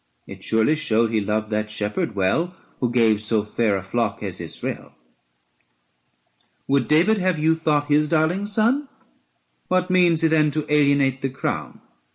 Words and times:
430 0.25 0.33
It 0.39 0.43
surely 0.43 0.75
showed, 0.75 1.11
He 1.11 1.21
loved 1.21 1.51
the 1.51 1.67
shepherd 1.67 2.15
well 2.15 2.55
Who 2.79 2.89
gave 2.89 3.21
so 3.21 3.43
fair 3.43 3.77
a 3.77 3.83
flock 3.83 4.23
as 4.23 4.41
Israel. 4.41 4.93
Would 6.67 6.87
David 6.87 7.19
have 7.19 7.37
you 7.37 7.53
thought 7.53 7.85
his 7.87 8.09
darling 8.09 8.47
son? 8.47 8.89
What 9.67 9.91
means 9.91 10.21
he 10.21 10.27
then 10.27 10.49
to 10.49 10.65
alienate 10.73 11.21
the 11.21 11.29
crown? 11.29 11.81